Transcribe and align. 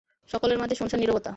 সকলের 0.29 0.57
মাঝে 0.57 0.75
শুনশান 0.75 0.99
নীরবতা। 0.99 1.29